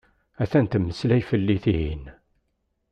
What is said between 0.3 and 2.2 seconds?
Atan temmeslay fell-i tihin.